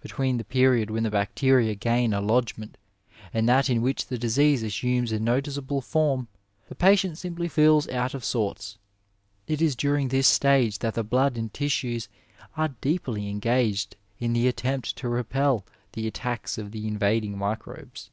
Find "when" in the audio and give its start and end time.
0.88-1.02